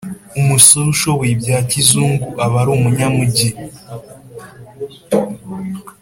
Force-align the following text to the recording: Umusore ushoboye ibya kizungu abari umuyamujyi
Umusore 0.39 0.87
ushoboye 0.95 1.31
ibya 1.33 1.59
kizungu 1.69 2.27
abari 2.45 2.69
umuyamujyi 2.77 3.49